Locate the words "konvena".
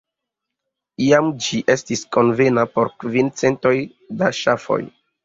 2.17-2.63